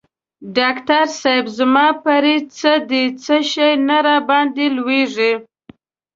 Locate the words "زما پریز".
1.57-2.43